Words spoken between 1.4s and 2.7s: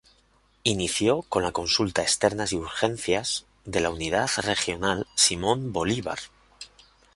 la consulta externa y